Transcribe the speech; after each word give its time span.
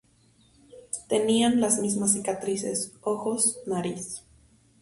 Tenían 1.09 1.61
las 1.61 1.77
mismas 1.77 2.13
cicatrices, 2.13 2.91
ojos, 3.01 3.59
nariz. 3.67 4.23